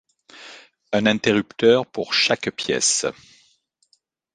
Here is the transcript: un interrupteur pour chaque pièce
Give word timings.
un 0.93 1.05
interrupteur 1.05 1.85
pour 1.85 2.15
chaque 2.15 2.49
pièce 2.55 3.05